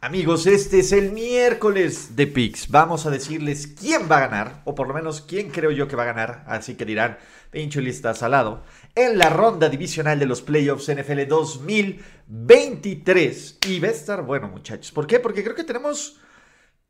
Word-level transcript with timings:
Amigos, 0.00 0.46
este 0.46 0.78
es 0.78 0.92
el 0.92 1.10
miércoles 1.10 2.14
de 2.14 2.28
Pix. 2.28 2.70
Vamos 2.70 3.04
a 3.04 3.10
decirles 3.10 3.66
quién 3.66 4.08
va 4.08 4.18
a 4.18 4.28
ganar, 4.28 4.62
o 4.64 4.76
por 4.76 4.86
lo 4.86 4.94
menos 4.94 5.20
quién 5.20 5.50
creo 5.50 5.72
yo 5.72 5.88
que 5.88 5.96
va 5.96 6.04
a 6.04 6.06
ganar. 6.06 6.44
Así 6.46 6.76
que 6.76 6.84
dirán, 6.84 7.18
pincho 7.50 7.80
listas 7.80 8.22
al 8.22 8.30
lado. 8.30 8.62
En 8.94 9.18
la 9.18 9.28
ronda 9.28 9.68
divisional 9.68 10.20
de 10.20 10.26
los 10.26 10.40
playoffs 10.40 10.88
NFL 10.88 11.26
2023. 11.26 13.58
Y 13.66 13.80
va 13.80 13.88
a 13.88 13.90
estar 13.90 14.22
bueno, 14.22 14.46
muchachos. 14.46 14.92
¿Por 14.92 15.08
qué? 15.08 15.18
Porque 15.18 15.42
creo 15.42 15.56
que 15.56 15.64
tenemos 15.64 16.20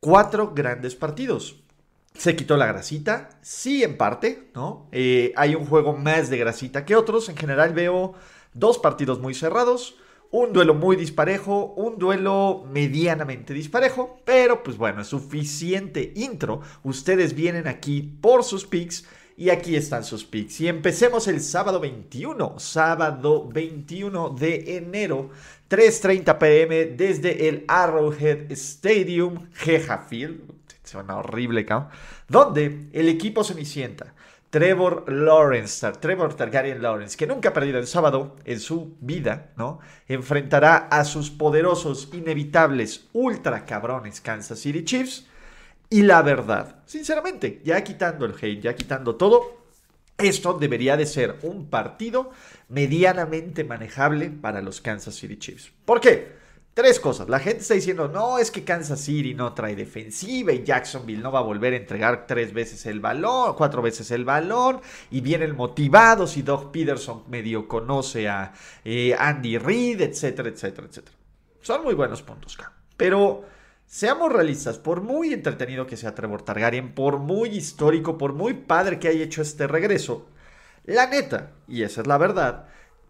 cuatro 0.01 0.53
grandes 0.55 0.95
partidos. 0.95 1.63
Se 2.13 2.37
quitó 2.37 2.59
la 2.59 2.67
grasita, 2.67 3.31
sí, 3.41 3.85
en 3.85 3.97
parte, 3.97 4.51
¿no? 4.55 4.87
Eh, 4.93 5.33
hay 5.35 5.55
un 5.55 5.65
juego 5.65 5.97
más 5.97 6.29
de 6.29 6.37
grasita 6.37 6.85
que 6.85 6.95
otros. 6.95 7.31
En 7.31 7.39
general 7.39 7.73
veo 7.73 8.13
dos 8.53 8.79
partidos 8.79 9.19
muy 9.19 9.33
cerrados 9.33 9.97
un 10.31 10.53
duelo 10.53 10.75
muy 10.75 10.97
disparejo, 10.97 11.73
un 11.77 11.99
duelo 11.99 12.67
medianamente 12.71 13.55
disparejo, 13.55 14.21
pero 14.25 14.63
pues 14.63 14.77
bueno, 14.77 15.01
es 15.01 15.09
suficiente 15.09 16.13
intro. 16.17 16.61
Ustedes 16.83 17.35
vienen 17.35 17.67
aquí 17.67 18.03
por 18.03 18.45
sus 18.45 18.67
picks 18.67 19.07
y 19.37 19.51
aquí 19.51 19.77
están 19.77 20.05
sus 20.05 20.25
picks. 20.25 20.61
Y 20.61 20.69
empecemos 20.69 21.29
el 21.29 21.41
sábado 21.41 21.81
21, 21.81 22.59
sábado 22.59 23.49
21 23.49 24.31
de 24.31 24.77
enero, 24.77 25.31
3.30 25.71 26.39
pm 26.39 26.85
desde 26.87 27.49
el 27.49 27.65
Arrowhead 27.69 28.51
Stadium, 28.53 29.49
Jeja 29.55 29.99
Field. 29.99 30.41
Suena 30.83 31.17
horrible, 31.17 31.65
cabrón. 31.65 31.91
Donde 32.29 32.89
el 32.93 33.09
equipo 33.09 33.45
Cenicienta 33.45 34.15
Trevor 34.51 35.05
Lawrence, 35.13 35.93
Trevor 36.01 36.35
Targaryen 36.35 36.81
Lawrence, 36.81 37.17
que 37.17 37.27
nunca 37.27 37.51
ha 37.51 37.53
perdido 37.53 37.79
el 37.79 37.87
sábado 37.87 38.37
en 38.45 38.61
su 38.61 38.97
vida, 39.01 39.53
¿no? 39.57 39.81
Enfrentará 40.07 40.77
a 40.91 41.05
sus 41.05 41.31
poderosos, 41.31 42.09
inevitables, 42.15 43.09
ultra 43.13 43.67
cabrones 43.67 44.23
Kansas 44.23 44.59
City 44.61 44.85
Chiefs. 44.85 45.27
Y 45.91 46.03
la 46.03 46.23
verdad, 46.23 46.77
sinceramente, 46.87 47.61
ya 47.63 47.85
quitando 47.85 48.25
el 48.25 48.35
hate, 48.41 48.63
ya 48.63 48.75
quitando 48.75 49.17
todo, 49.17 49.59
esto 50.17 50.55
debería 50.55 50.97
de 50.97 51.07
ser 51.07 51.37
un 51.43 51.69
partido 51.69 52.31
medianamente 52.69 53.65
manejable 53.65 54.31
para 54.31 54.63
los 54.63 54.81
Kansas 54.81 55.15
City 55.15 55.37
Chiefs. 55.37 55.73
¿Por 55.85 56.01
qué? 56.01 56.38
Tres 56.75 57.01
cosas. 57.01 57.29
La 57.29 57.41
gente 57.41 57.63
está 57.63 57.75
diciendo, 57.75 58.07
no, 58.07 58.39
es 58.39 58.53
que 58.53 58.63
Kansas 58.63 59.01
City 59.01 59.35
no 59.35 59.53
trae 59.53 59.75
defensiva 59.75 60.53
y 60.53 60.63
Jacksonville 60.63 61.23
no 61.23 61.33
va 61.33 61.41
a 61.41 61.43
volver 61.43 61.73
a 61.73 61.77
entregar 61.77 62.27
tres 62.27 62.53
veces 62.53 62.87
el 62.87 63.01
balón, 63.01 63.55
cuatro 63.57 63.83
veces 63.83 64.11
el 64.13 64.25
balón. 64.25 64.81
Y 65.11 65.21
vienen 65.21 65.57
motivados 65.57 66.37
y 66.37 66.43
Doug 66.43 66.71
Peterson 66.71 67.25
medio 67.29 67.67
conoce 67.67 68.29
a 68.29 68.53
eh, 68.85 69.17
Andy 69.19 69.59
Reid, 69.59 70.03
etcétera, 70.03 70.51
etcétera, 70.51 70.87
etcétera. 70.87 71.17
Son 71.61 71.83
muy 71.83 71.95
buenos 71.95 72.23
puntos, 72.23 72.57
Pero 72.97 73.45
seamos 73.85 74.33
realistas, 74.33 74.79
por 74.79 75.01
muy 75.03 75.33
entretenido 75.33 75.87
que 75.87 75.97
sea 75.97 76.15
Trevor 76.15 76.43
Targaryen, 76.43 76.95
por 76.95 77.19
muy 77.19 77.51
histórico, 77.51 78.17
por 78.17 78.33
muy 78.33 78.55
padre 78.55 78.99
que 78.99 79.09
haya 79.09 79.25
hecho 79.25 79.43
este 79.43 79.67
regreso, 79.67 80.29
la 80.85 81.07
neta, 81.07 81.53
y 81.67 81.83
esa 81.83 82.03
es 82.03 82.07
la 82.07 82.17
verdad, 82.19 82.69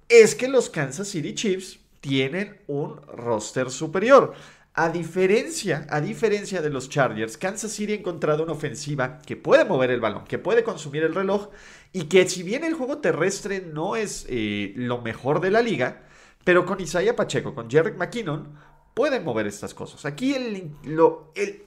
es 0.09 0.35
que 0.35 0.49
los 0.49 0.71
Kansas 0.71 1.09
City 1.09 1.35
Chiefs 1.35 1.79
tienen 2.01 2.61
un 2.67 3.01
roster 3.07 3.71
superior. 3.71 4.35
A 4.75 4.91
diferencia, 4.91 5.87
a 5.91 6.01
diferencia 6.01 6.63
de 6.63 6.71
los 6.71 6.89
Chargers, 6.89 7.37
Kansas 7.37 7.73
City 7.73 7.95
ha 7.95 7.97
encontrado 7.97 8.45
una 8.45 8.53
ofensiva 8.53 9.19
que 9.27 9.37
puede 9.37 9.65
mover 9.65 9.91
el 9.91 10.01
balón, 10.01 10.25
que 10.25 10.39
puede 10.39 10.63
consumir 10.63 11.03
el 11.03 11.15
reloj 11.15 11.49
y 11.93 12.05
que 12.05 12.29
si 12.29 12.45
bien 12.45 12.63
el 12.63 12.75
juego 12.75 12.99
terrestre 12.99 13.61
no 13.61 13.97
es 13.97 14.25
eh, 14.29 14.73
lo 14.77 15.01
mejor 15.01 15.41
de 15.41 15.51
la 15.51 15.63
liga, 15.63 16.03
pero 16.45 16.65
con 16.65 16.81
Isaiah 16.81 17.17
Pacheco, 17.17 17.55
con 17.55 17.69
Jerry 17.69 17.93
McKinnon, 17.93 18.57
pueden 18.95 19.25
mover 19.25 19.47
estas 19.47 19.75
cosas. 19.75 20.05
Aquí 20.05 20.35
el, 20.35 20.71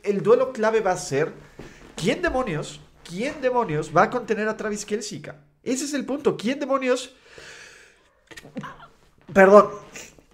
el, 0.04 0.24
duelo 0.24 0.54
clave 0.54 0.80
va 0.80 0.92
a 0.92 0.98
ser 0.98 1.34
quién 1.96 2.22
demonios, 2.22 2.80
quién 3.04 3.42
demonios 3.42 3.96
va 3.96 4.04
a 4.04 4.10
contener 4.10 4.48
a 4.48 4.56
Travis 4.56 4.86
Kelsey. 4.86 5.22
Ese 5.64 5.86
es 5.86 5.94
el 5.94 6.06
punto. 6.06 6.38
¿Quién 6.38 6.60
demonios? 6.60 7.16
Perdón, 9.34 9.70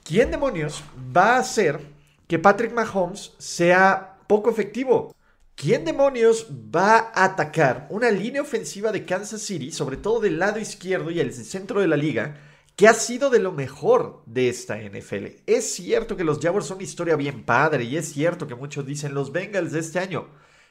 ¿quién 0.08 0.32
demonios 0.32 0.84
va 1.16 1.36
a 1.36 1.40
hacer 1.40 1.82
que 2.28 2.40
Patrick 2.40 2.72
Mahomes 2.72 3.34
sea 3.38 4.20
poco 4.28 4.50
efectivo? 4.50 5.14
¿Quién 5.54 5.84
demonios 5.84 6.48
va 6.74 7.12
a 7.14 7.26
atacar 7.26 7.88
una 7.90 8.10
línea 8.10 8.42
ofensiva 8.42 8.94
de 8.94 9.06
Kansas 9.06 9.42
City, 9.42 9.72
sobre 9.72 9.98
todo 9.98 10.22
del 10.22 10.40
lado 10.40 10.60
izquierdo 10.60 11.12
y 11.12 11.20
el 11.20 11.34
centro 11.34 11.82
de 11.82 11.88
la 11.88 11.98
liga, 11.98 12.38
que 12.78 12.88
ha 12.88 12.94
sido 12.94 13.30
de 13.30 13.40
lo 13.40 13.52
mejor 13.52 14.22
de 14.26 14.48
esta 14.48 14.78
NFL? 14.78 15.42
Es 15.46 15.74
cierto 15.74 16.16
que 16.16 16.24
los 16.24 16.40
Jaguars 16.40 16.68
son 16.68 16.78
una 16.78 16.86
historia 16.86 17.18
bien 17.18 17.44
padre 17.44 17.84
y 17.84 17.98
es 17.98 18.14
cierto 18.14 18.48
que 18.48 18.56
muchos 18.56 18.86
dicen 18.86 19.14
los 19.14 19.34
Bengals 19.34 19.74
de 19.74 19.80
este 19.80 20.00
año. 20.00 20.30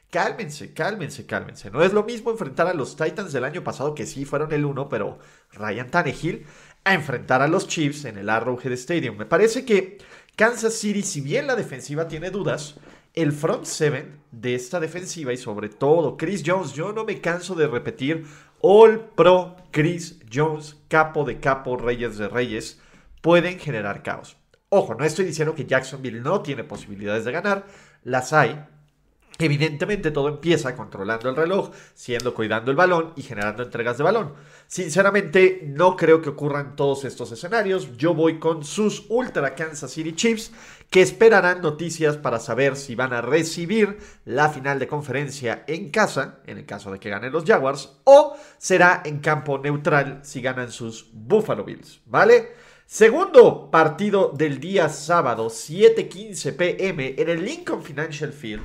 Cálmense, 0.08 0.72
cálmense, 0.72 1.26
cálmense. 1.26 1.70
No 1.70 1.82
es 1.82 1.92
lo 1.92 2.04
mismo 2.04 2.30
enfrentar 2.30 2.68
a 2.68 2.74
los 2.74 2.96
Titans 2.96 3.32
del 3.32 3.44
año 3.44 3.64
pasado, 3.64 3.94
que 3.94 4.06
sí 4.06 4.24
fueron 4.24 4.52
el 4.52 4.64
uno, 4.64 4.88
pero 4.88 5.18
Ryan 5.52 5.90
Tannehill, 5.90 6.46
a 6.86 6.94
enfrentar 6.94 7.42
a 7.42 7.48
los 7.48 7.66
Chiefs 7.66 8.04
en 8.04 8.16
el 8.16 8.30
Arrowhead 8.30 8.70
Stadium. 8.74 9.16
Me 9.16 9.26
parece 9.26 9.64
que 9.64 9.98
Kansas 10.36 10.74
City, 10.74 11.02
si 11.02 11.20
bien 11.20 11.48
la 11.48 11.56
defensiva 11.56 12.06
tiene 12.06 12.30
dudas, 12.30 12.76
el 13.12 13.32
front 13.32 13.64
seven 13.64 14.20
de 14.30 14.54
esta 14.54 14.78
defensiva 14.78 15.32
y 15.32 15.36
sobre 15.36 15.68
todo 15.68 16.16
Chris 16.16 16.44
Jones, 16.46 16.74
yo 16.74 16.92
no 16.92 17.04
me 17.04 17.20
canso 17.20 17.56
de 17.56 17.66
repetir, 17.66 18.24
All 18.60 19.00
Pro 19.16 19.56
Chris 19.72 20.20
Jones, 20.32 20.76
capo 20.86 21.24
de 21.24 21.40
capo, 21.40 21.76
reyes 21.76 22.18
de 22.18 22.28
reyes, 22.28 22.80
pueden 23.20 23.58
generar 23.58 24.04
caos. 24.04 24.36
Ojo, 24.68 24.94
no 24.94 25.04
estoy 25.04 25.24
diciendo 25.24 25.56
que 25.56 25.66
Jacksonville 25.66 26.20
no 26.20 26.42
tiene 26.42 26.62
posibilidades 26.62 27.24
de 27.24 27.32
ganar, 27.32 27.66
las 28.04 28.32
hay, 28.32 28.64
Evidentemente 29.38 30.10
todo 30.10 30.28
empieza 30.28 30.74
controlando 30.74 31.28
el 31.28 31.36
reloj, 31.36 31.70
siendo 31.94 32.34
cuidando 32.34 32.70
el 32.70 32.76
balón 32.76 33.12
y 33.16 33.22
generando 33.22 33.62
entregas 33.62 33.98
de 33.98 34.04
balón. 34.04 34.32
Sinceramente 34.66 35.62
no 35.66 35.96
creo 35.96 36.22
que 36.22 36.30
ocurran 36.30 36.74
todos 36.76 37.04
estos 37.04 37.30
escenarios. 37.32 37.96
Yo 37.96 38.14
voy 38.14 38.38
con 38.38 38.64
sus 38.64 39.04
Ultra 39.08 39.54
Kansas 39.54 39.90
City 39.90 40.14
Chiefs 40.14 40.52
que 40.90 41.02
esperarán 41.02 41.60
noticias 41.60 42.16
para 42.16 42.38
saber 42.38 42.76
si 42.76 42.94
van 42.94 43.12
a 43.12 43.20
recibir 43.20 43.98
la 44.24 44.48
final 44.48 44.78
de 44.78 44.88
conferencia 44.88 45.64
en 45.66 45.90
casa, 45.90 46.40
en 46.46 46.58
el 46.58 46.66
caso 46.66 46.90
de 46.90 46.98
que 46.98 47.10
ganen 47.10 47.32
los 47.32 47.44
Jaguars, 47.44 47.98
o 48.04 48.36
será 48.58 49.02
en 49.04 49.18
campo 49.18 49.58
neutral 49.58 50.20
si 50.22 50.40
ganan 50.40 50.70
sus 50.70 51.06
Buffalo 51.12 51.64
Bills, 51.64 52.00
¿vale? 52.06 52.54
Segundo 52.86 53.68
partido 53.68 54.32
del 54.32 54.60
día 54.60 54.88
sábado, 54.88 55.50
7:15 55.50 56.52
pm 56.52 57.14
en 57.18 57.28
el 57.28 57.44
Lincoln 57.44 57.82
Financial 57.82 58.32
Field. 58.32 58.62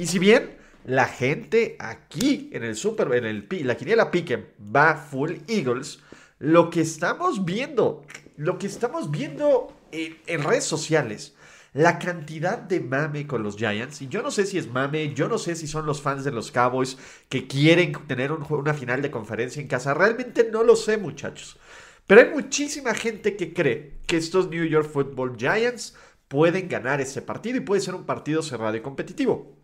Y 0.00 0.06
si 0.06 0.18
bien 0.18 0.56
la 0.86 1.06
gente 1.06 1.76
aquí 1.78 2.48
en 2.54 2.64
el 2.64 2.74
Super, 2.74 3.12
en 3.12 3.26
el, 3.26 3.46
la 3.66 3.76
quiniela 3.76 4.10
Piquen 4.10 4.48
va 4.74 4.96
full 4.96 5.32
Eagles, 5.46 5.98
lo 6.38 6.70
que 6.70 6.80
estamos 6.80 7.44
viendo, 7.44 8.06
lo 8.38 8.58
que 8.58 8.66
estamos 8.66 9.10
viendo 9.10 9.76
en, 9.92 10.42
redes 10.42 10.64
sociales, 10.64 11.34
la 11.74 11.98
cantidad 11.98 12.56
de 12.56 12.80
mame 12.80 13.26
con 13.26 13.42
los 13.42 13.58
Giants, 13.58 14.00
y 14.00 14.08
yo 14.08 14.22
no 14.22 14.30
sé 14.30 14.46
si 14.46 14.56
es 14.56 14.72
mame, 14.72 15.12
yo 15.12 15.28
no 15.28 15.36
sé 15.36 15.54
si 15.54 15.66
son 15.66 15.84
los 15.84 16.00
fans 16.00 16.24
de 16.24 16.32
los 16.32 16.50
Cowboys 16.50 16.96
que 17.28 17.46
quieren 17.46 17.92
tener 18.06 18.32
una 18.32 18.72
final 18.72 19.02
de 19.02 19.10
conferencia 19.10 19.60
en 19.60 19.68
casa, 19.68 19.92
realmente 19.92 20.48
no 20.50 20.62
lo 20.62 20.76
sé 20.76 20.96
muchachos. 20.96 21.58
Pero 22.06 22.22
hay 22.22 22.30
muchísima 22.30 22.94
gente 22.94 23.36
que 23.36 23.52
cree 23.52 23.98
que 24.06 24.16
estos 24.16 24.48
New 24.48 24.64
York 24.64 24.88
Football 24.90 25.36
Giants 25.36 25.94
pueden 26.26 26.70
ganar 26.70 27.02
ese 27.02 27.20
partido 27.20 27.58
y 27.58 27.60
puede 27.60 27.82
ser 27.82 27.94
un 27.94 28.06
partido 28.06 28.40
cerrado 28.40 28.74
y 28.78 28.80
competitivo. 28.80 29.59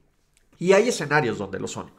Y 0.59 0.73
hay 0.73 0.89
escenarios 0.89 1.39
donde 1.39 1.61
lo 1.61 1.69
son. 1.69 1.91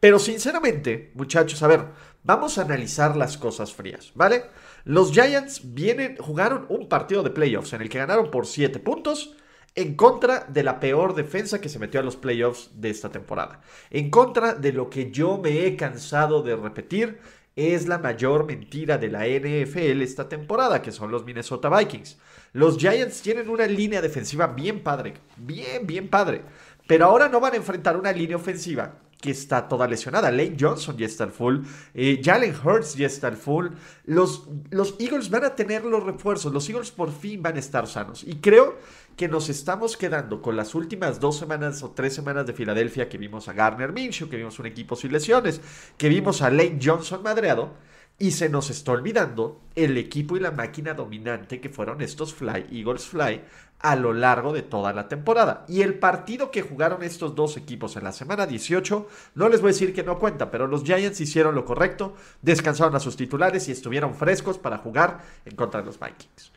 Pero 0.00 0.18
sinceramente, 0.18 1.12
muchachos, 1.14 1.62
a 1.62 1.66
ver, 1.66 1.84
vamos 2.24 2.56
a 2.56 2.62
analizar 2.62 3.16
las 3.16 3.36
cosas 3.36 3.74
frías, 3.74 4.12
¿vale? 4.14 4.44
Los 4.84 5.12
Giants 5.12 5.74
vienen, 5.74 6.16
jugaron 6.16 6.64
un 6.70 6.88
partido 6.88 7.22
de 7.22 7.30
playoffs 7.30 7.74
en 7.74 7.82
el 7.82 7.90
que 7.90 7.98
ganaron 7.98 8.30
por 8.30 8.46
7 8.46 8.78
puntos 8.78 9.36
en 9.74 9.94
contra 9.94 10.46
de 10.48 10.62
la 10.62 10.80
peor 10.80 11.14
defensa 11.14 11.60
que 11.60 11.68
se 11.68 11.78
metió 11.78 12.00
a 12.00 12.02
los 12.02 12.16
playoffs 12.16 12.70
de 12.74 12.90
esta 12.90 13.10
temporada. 13.10 13.60
En 13.90 14.10
contra 14.10 14.54
de 14.54 14.72
lo 14.72 14.90
que 14.90 15.10
yo 15.10 15.38
me 15.38 15.66
he 15.66 15.76
cansado 15.76 16.42
de 16.42 16.56
repetir 16.56 17.18
es 17.56 17.86
la 17.86 17.98
mayor 17.98 18.46
mentira 18.46 18.96
de 18.96 19.08
la 19.08 19.26
NFL 19.26 20.00
esta 20.02 20.28
temporada, 20.28 20.80
que 20.80 20.92
son 20.92 21.10
los 21.10 21.24
Minnesota 21.24 21.68
Vikings. 21.68 22.18
Los 22.52 22.78
Giants 22.78 23.22
tienen 23.22 23.48
una 23.48 23.66
línea 23.66 24.00
defensiva 24.00 24.46
bien 24.46 24.82
padre, 24.82 25.14
bien, 25.36 25.86
bien 25.86 26.08
padre. 26.08 26.42
Pero 26.90 27.04
ahora 27.04 27.28
no 27.28 27.38
van 27.38 27.52
a 27.52 27.56
enfrentar 27.56 27.96
una 27.96 28.10
línea 28.10 28.34
ofensiva 28.34 28.96
que 29.20 29.30
está 29.30 29.68
toda 29.68 29.86
lesionada. 29.86 30.28
Lane 30.28 30.56
Johnson 30.58 30.96
ya 30.96 31.06
está 31.06 31.22
al 31.22 31.30
full. 31.30 31.60
Eh, 31.94 32.20
Jalen 32.20 32.52
Hurts 32.64 32.96
ya 32.96 33.06
está 33.06 33.28
al 33.28 33.36
full. 33.36 33.68
Los, 34.06 34.48
los 34.70 34.96
Eagles 34.98 35.30
van 35.30 35.44
a 35.44 35.54
tener 35.54 35.84
los 35.84 36.02
refuerzos. 36.02 36.52
Los 36.52 36.68
Eagles 36.68 36.90
por 36.90 37.12
fin 37.12 37.40
van 37.42 37.54
a 37.54 37.60
estar 37.60 37.86
sanos. 37.86 38.24
Y 38.24 38.40
creo 38.40 38.76
que 39.16 39.28
nos 39.28 39.48
estamos 39.50 39.96
quedando 39.96 40.42
con 40.42 40.56
las 40.56 40.74
últimas 40.74 41.20
dos 41.20 41.38
semanas 41.38 41.80
o 41.84 41.92
tres 41.92 42.12
semanas 42.12 42.44
de 42.44 42.54
Filadelfia 42.54 43.08
que 43.08 43.18
vimos 43.18 43.46
a 43.48 43.52
Garner 43.52 43.92
Minshew, 43.92 44.28
que 44.28 44.38
vimos 44.38 44.58
un 44.58 44.66
equipo 44.66 44.96
sin 44.96 45.12
lesiones, 45.12 45.60
que 45.96 46.08
vimos 46.08 46.42
a 46.42 46.50
Lane 46.50 46.80
Johnson 46.82 47.22
madreado. 47.22 47.72
Y 48.20 48.32
se 48.32 48.48
nos 48.48 48.70
está 48.70 48.92
olvidando 48.92 49.62
el 49.74 49.96
equipo 49.96 50.36
y 50.36 50.40
la 50.40 50.52
máquina 50.52 50.94
dominante 50.94 51.58
que 51.58 51.70
fueron 51.70 52.02
estos 52.02 52.34
Fly, 52.34 52.66
Eagles 52.70 53.06
Fly, 53.06 53.40
a 53.78 53.96
lo 53.96 54.12
largo 54.12 54.52
de 54.52 54.60
toda 54.62 54.92
la 54.92 55.08
temporada. 55.08 55.64
Y 55.68 55.80
el 55.80 55.94
partido 55.94 56.50
que 56.50 56.62
jugaron 56.62 57.02
estos 57.02 57.34
dos 57.34 57.56
equipos 57.56 57.96
en 57.96 58.04
la 58.04 58.12
semana 58.12 58.46
18, 58.46 59.08
no 59.34 59.48
les 59.48 59.62
voy 59.62 59.70
a 59.70 59.72
decir 59.72 59.94
que 59.94 60.02
no 60.02 60.18
cuenta, 60.18 60.50
pero 60.50 60.66
los 60.66 60.84
Giants 60.84 61.20
hicieron 61.20 61.54
lo 61.54 61.64
correcto, 61.64 62.14
descansaron 62.42 62.94
a 62.94 63.00
sus 63.00 63.16
titulares 63.16 63.68
y 63.68 63.72
estuvieron 63.72 64.14
frescos 64.14 64.58
para 64.58 64.78
jugar 64.78 65.22
en 65.46 65.56
contra 65.56 65.80
de 65.80 65.86
los 65.86 65.98
Vikings. 65.98 66.52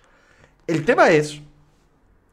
El 0.68 0.84
tema 0.84 1.12
es, 1.12 1.42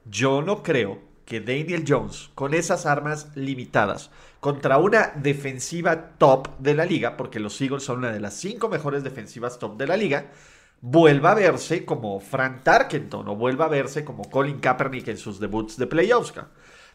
yo 0.06 0.42
no 0.42 0.62
creo 0.62 1.09
que 1.30 1.40
Daniel 1.40 1.84
Jones, 1.86 2.28
con 2.34 2.54
esas 2.54 2.86
armas 2.86 3.30
limitadas, 3.36 4.10
contra 4.40 4.78
una 4.78 5.12
defensiva 5.14 6.16
top 6.18 6.58
de 6.58 6.74
la 6.74 6.84
liga, 6.84 7.16
porque 7.16 7.38
los 7.38 7.60
Eagles 7.60 7.84
son 7.84 7.98
una 7.98 8.10
de 8.10 8.18
las 8.18 8.34
cinco 8.34 8.68
mejores 8.68 9.04
defensivas 9.04 9.60
top 9.60 9.78
de 9.78 9.86
la 9.86 9.96
liga, 9.96 10.32
vuelva 10.80 11.30
a 11.30 11.34
verse 11.36 11.84
como 11.84 12.18
Frank 12.18 12.64
Tarkenton 12.64 13.28
o 13.28 13.36
vuelva 13.36 13.66
a 13.66 13.68
verse 13.68 14.04
como 14.04 14.28
Colin 14.28 14.58
Kaepernick 14.58 15.06
en 15.06 15.18
sus 15.18 15.38
debuts 15.38 15.76
de 15.76 15.86
playoffs. 15.86 16.34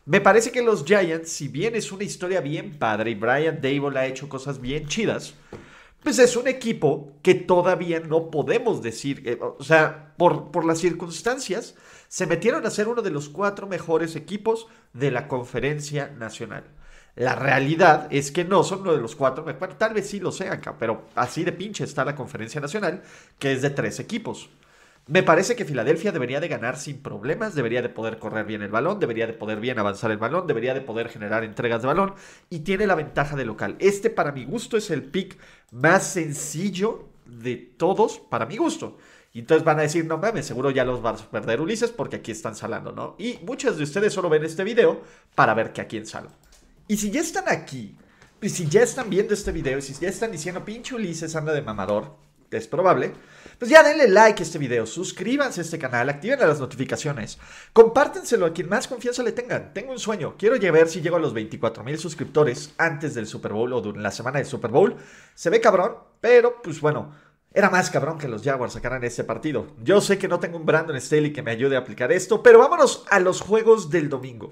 Me 0.04 0.20
parece 0.20 0.52
que 0.52 0.62
los 0.62 0.84
Giants, 0.84 1.30
si 1.30 1.48
bien 1.48 1.74
es 1.74 1.94
una 1.94 2.04
historia 2.04 2.42
bien 2.42 2.78
padre 2.78 3.12
y 3.12 3.16
Brian 3.16 3.62
Dable 3.62 3.98
ha 3.98 4.06
hecho 4.06 4.28
cosas 4.28 4.60
bien 4.60 4.86
chidas, 4.88 5.34
pues 6.06 6.20
es 6.20 6.38
un 6.38 6.48
equipo 6.48 7.18
que 7.24 7.34
todavía 7.34 8.00
no 8.00 8.30
podemos 8.30 8.84
decir, 8.84 9.40
o 9.42 9.64
sea, 9.64 10.14
por, 10.18 10.52
por 10.52 10.64
las 10.64 10.78
circunstancias, 10.78 11.74
se 12.08 12.28
metieron 12.28 12.64
a 12.64 12.70
ser 12.70 12.88
uno 12.88 13.02
de 13.02 13.10
los 13.10 13.28
cuatro 13.28 13.66
mejores 13.66 14.16
equipos 14.16 14.68
de 14.94 15.10
la 15.10 15.28
conferencia 15.28 16.14
nacional. 16.16 16.64
La 17.16 17.34
realidad 17.34 18.08
es 18.12 18.32
que 18.32 18.44
no 18.44 18.64
son 18.64 18.82
uno 18.82 18.94
de 18.94 19.02
los 19.02 19.16
cuatro, 19.16 19.44
bueno, 19.46 19.76
tal 19.78 19.96
vez 19.96 20.08
sí 20.08 20.20
lo 20.20 20.32
sean, 20.32 20.62
pero 20.78 21.06
así 21.16 21.44
de 21.44 21.54
pinche 21.54 21.84
está 21.84 22.06
la 22.06 22.16
conferencia 22.16 22.62
nacional, 22.62 23.02
que 23.40 23.54
es 23.54 23.64
de 23.64 23.72
tres 23.72 24.00
equipos. 24.00 24.52
Me 25.08 25.22
parece 25.22 25.56
que 25.56 25.66
Filadelfia 25.66 26.12
debería 26.12 26.40
de 26.40 26.48
ganar 26.48 26.78
sin 26.78 26.98
problemas, 26.98 27.54
debería 27.54 27.84
de 27.84 27.90
poder 27.90 28.18
correr 28.18 28.44
bien 28.44 28.64
el 28.64 28.72
balón, 28.72 29.00
debería 29.00 29.28
de 29.28 29.34
poder 29.34 29.60
bien 29.60 29.78
avanzar 29.78 30.10
el 30.10 30.18
balón, 30.18 30.48
debería 30.48 30.74
de 30.74 30.82
poder 30.82 31.10
generar 31.10 31.44
entregas 31.44 31.84
de 31.84 31.88
balón 31.88 32.16
y 32.50 32.60
tiene 32.60 32.88
la 32.88 32.96
ventaja 32.96 33.36
de 33.36 33.46
local. 33.46 33.76
Este 33.78 34.10
para 34.10 34.32
mi 34.32 34.46
gusto 34.46 34.78
es 34.78 34.90
el 34.90 35.04
pick 35.04 35.38
más 35.72 36.08
sencillo 36.08 37.08
de 37.28 37.56
todos, 37.56 38.18
para 38.18 38.48
mi 38.48 38.58
gusto. 38.58 38.98
Y 39.32 39.40
entonces 39.40 39.64
van 39.64 39.78
a 39.78 39.84
decir, 39.84 40.06
no 40.06 40.18
mames, 40.18 40.48
seguro 40.48 40.72
ya 40.72 40.84
los 40.84 41.04
vas 41.04 41.22
a 41.22 41.30
perder 41.30 41.62
Ulises 41.62 41.92
porque 41.92 42.16
aquí 42.16 42.32
están 42.32 42.56
salando, 42.56 42.92
¿no? 42.92 43.16
Y 43.20 43.38
muchos 43.46 43.78
de 43.78 43.84
ustedes 43.84 44.12
solo 44.12 44.30
ven 44.30 44.44
este 44.44 44.64
video 44.64 45.04
para 45.36 45.54
ver 45.54 45.72
que 45.72 45.82
aquí 45.82 45.98
en 45.98 46.08
salo. 46.08 46.32
Y 46.88 46.98
si 46.98 47.12
ya 47.12 47.22
están 47.22 47.44
aquí, 47.48 47.96
y 48.42 48.50
si 48.50 48.68
ya 48.68 48.82
están 48.82 49.12
viendo 49.12 49.36
este 49.36 49.52
video, 49.52 49.80
si 49.82 49.94
ya 49.94 50.10
están 50.10 50.32
diciendo, 50.32 50.66
pinche 50.66 50.96
Ulises 50.96 51.36
anda 51.36 51.54
de 51.54 51.62
mamador, 51.62 52.25
es 52.58 52.68
probable, 52.68 53.14
pues 53.58 53.72
ya 53.72 53.84
denle 53.84 54.08
like 54.08 54.42
a 54.42 54.46
este 54.46 54.58
video, 54.58 54.86
suscríbanse 54.86 55.62
a 55.62 55.64
este 55.64 55.80
canal, 55.80 56.10
activen 56.10 56.40
las 56.40 56.60
notificaciones, 56.60 57.38
compártenselo 57.74 58.46
a 58.46 58.54
quien 58.54 58.70
más 58.70 58.88
confianza 58.88 59.24
le 59.24 59.32
tengan. 59.32 59.74
Tengo 59.74 59.92
un 59.92 60.00
sueño, 60.00 60.36
quiero 60.38 60.60
ver 60.60 60.88
si 60.88 61.02
llego 61.02 61.16
a 61.16 61.20
los 61.20 61.34
24 61.34 61.84
mil 61.84 61.98
suscriptores 61.98 62.74
antes 62.78 63.14
del 63.14 63.28
Super 63.28 63.54
Bowl 63.54 63.72
o 63.74 63.82
durante 63.82 64.04
la 64.04 64.12
semana 64.12 64.40
del 64.40 64.48
Super 64.48 64.72
Bowl. 64.72 64.96
Se 65.34 65.50
ve 65.50 65.62
cabrón, 65.62 65.96
pero 66.20 66.62
pues 66.62 66.82
bueno, 66.82 67.14
era 67.56 67.70
más 67.70 67.90
cabrón 67.90 68.18
que 68.18 68.28
los 68.28 68.44
Jaguars 68.44 68.74
sacaran 68.74 69.04
ese 69.06 69.24
partido. 69.24 69.68
Yo 69.82 70.02
sé 70.02 70.18
que 70.18 70.28
no 70.28 70.42
tengo 70.42 70.58
un 70.58 70.66
Brandon 70.66 71.00
Staley 71.00 71.32
que 71.32 71.42
me 71.42 71.52
ayude 71.52 71.78
a 71.78 71.80
aplicar 71.80 72.12
esto, 72.12 72.44
pero 72.44 72.60
vámonos 72.60 73.06
a 73.10 73.22
los 73.22 73.40
juegos 73.40 73.90
del 73.90 74.10
domingo. 74.10 74.52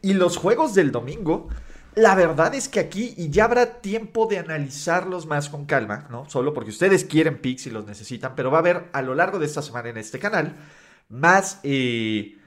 Y 0.00 0.14
los 0.14 0.36
juegos 0.36 0.74
del 0.74 0.90
domingo, 0.90 1.48
la 1.94 2.14
verdad 2.14 2.54
es 2.54 2.68
que 2.68 2.80
aquí, 2.80 3.14
y 3.16 3.30
ya 3.30 3.44
habrá 3.44 3.80
tiempo 3.80 4.26
de 4.26 4.38
analizarlos 4.38 5.26
más 5.26 5.48
con 5.48 5.66
calma, 5.66 6.06
¿no? 6.10 6.28
Solo 6.28 6.54
porque 6.54 6.70
ustedes 6.70 7.04
quieren 7.04 7.38
picks 7.38 7.66
y 7.66 7.70
los 7.70 7.86
necesitan, 7.86 8.34
pero 8.34 8.50
va 8.50 8.58
a 8.58 8.60
haber 8.60 8.84
a 8.92 9.02
lo 9.02 9.14
largo 9.14 9.38
de 9.38 9.46
esta 9.46 9.62
semana 9.62 9.90
en 9.90 9.98
este 9.98 10.18
canal 10.18 10.56
más, 11.10 11.60
eh, 11.62 12.38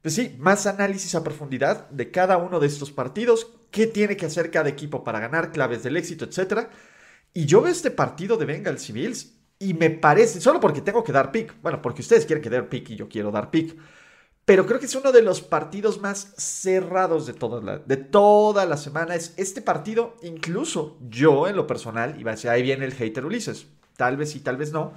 pues 0.00 0.14
sí, 0.14 0.34
más 0.38 0.66
análisis 0.66 1.14
a 1.14 1.22
profundidad 1.22 1.88
de 1.90 2.10
cada 2.10 2.38
uno 2.38 2.60
de 2.60 2.66
estos 2.66 2.90
partidos, 2.90 3.52
qué 3.70 3.86
tiene 3.86 4.16
que 4.16 4.26
hacer 4.26 4.50
cada 4.50 4.70
equipo 4.70 5.04
para 5.04 5.20
ganar, 5.20 5.52
claves 5.52 5.82
del 5.82 5.96
éxito, 5.96 6.24
etc. 6.24 6.68
Y 7.34 7.44
yo 7.46 7.60
veo 7.60 7.72
este 7.72 7.90
partido 7.90 8.36
de 8.38 8.46
Bengals 8.46 8.88
y 8.88 8.92
Bills 8.92 9.34
y 9.58 9.74
me 9.74 9.90
parece, 9.90 10.40
solo 10.40 10.60
porque 10.60 10.80
tengo 10.80 11.04
que 11.04 11.12
dar 11.12 11.30
pick, 11.30 11.54
bueno, 11.60 11.82
porque 11.82 12.02
ustedes 12.02 12.24
quieren 12.24 12.42
que 12.42 12.50
dé 12.50 12.62
pick 12.62 12.90
y 12.90 12.96
yo 12.96 13.08
quiero 13.08 13.30
dar 13.30 13.50
pick, 13.50 13.76
pero 14.44 14.66
creo 14.66 14.78
que 14.78 14.86
es 14.86 14.94
uno 14.94 15.12
de 15.12 15.22
los 15.22 15.40
partidos 15.40 16.00
más 16.00 16.34
cerrados 16.36 17.26
de 17.26 17.32
toda 17.32 17.62
la, 17.62 17.78
de 17.78 17.96
toda 17.96 18.66
la 18.66 18.76
semana. 18.76 19.14
Es 19.14 19.32
este 19.36 19.62
partido, 19.62 20.16
incluso 20.22 20.98
yo 21.08 21.48
en 21.48 21.56
lo 21.56 21.66
personal, 21.66 22.20
iba 22.20 22.32
a 22.32 22.34
decir, 22.34 22.50
ahí 22.50 22.62
viene 22.62 22.84
el 22.84 22.92
hater 22.92 23.24
Ulises, 23.24 23.66
tal 23.96 24.16
vez 24.16 24.30
sí, 24.32 24.40
tal 24.40 24.56
vez 24.56 24.72
no, 24.72 24.92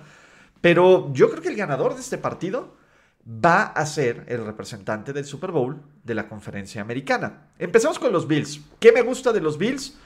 pero 0.61 1.11
yo 1.13 1.29
creo 1.29 1.41
que 1.41 1.49
el 1.49 1.55
ganador 1.55 1.95
de 1.95 2.01
este 2.01 2.17
partido 2.17 2.75
va 3.27 3.63
a 3.63 3.85
ser 3.85 4.25
el 4.27 4.45
representante 4.45 5.13
del 5.13 5.25
Super 5.25 5.51
Bowl 5.51 5.81
de 6.03 6.15
la 6.15 6.27
conferencia 6.27 6.81
americana. 6.81 7.49
Empecemos 7.59 7.99
con 7.99 8.13
los 8.13 8.27
Bills. 8.27 8.61
¿Qué 8.79 8.91
me 8.91 9.01
gusta 9.01 9.33
de 9.33 9.41
los 9.41 9.57
Bills? 9.57 9.97